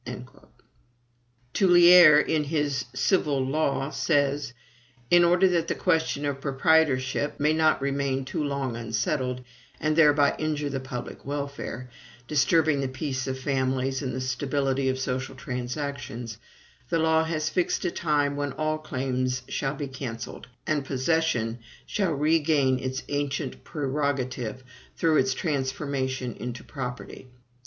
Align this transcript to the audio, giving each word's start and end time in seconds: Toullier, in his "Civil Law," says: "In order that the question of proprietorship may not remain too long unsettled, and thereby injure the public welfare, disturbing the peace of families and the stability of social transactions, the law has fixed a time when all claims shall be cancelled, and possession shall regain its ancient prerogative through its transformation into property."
Toullier, 1.53 2.19
in 2.19 2.45
his 2.45 2.85
"Civil 2.95 3.45
Law," 3.45 3.91
says: 3.91 4.51
"In 5.11 5.23
order 5.23 5.47
that 5.49 5.67
the 5.67 5.75
question 5.75 6.25
of 6.25 6.41
proprietorship 6.41 7.39
may 7.39 7.53
not 7.53 7.83
remain 7.83 8.25
too 8.25 8.43
long 8.43 8.75
unsettled, 8.75 9.43
and 9.79 9.95
thereby 9.95 10.35
injure 10.39 10.71
the 10.71 10.79
public 10.79 11.23
welfare, 11.23 11.87
disturbing 12.27 12.81
the 12.81 12.87
peace 12.87 13.27
of 13.27 13.37
families 13.39 14.01
and 14.01 14.15
the 14.15 14.21
stability 14.21 14.89
of 14.89 14.97
social 14.97 15.35
transactions, 15.35 16.39
the 16.89 16.97
law 16.97 17.23
has 17.23 17.49
fixed 17.49 17.85
a 17.85 17.91
time 17.91 18.35
when 18.35 18.53
all 18.53 18.79
claims 18.79 19.43
shall 19.49 19.75
be 19.75 19.87
cancelled, 19.87 20.47
and 20.65 20.83
possession 20.83 21.59
shall 21.85 22.11
regain 22.13 22.79
its 22.79 23.03
ancient 23.09 23.63
prerogative 23.63 24.63
through 24.97 25.17
its 25.17 25.35
transformation 25.35 26.33
into 26.39 26.63
property." 26.63 27.27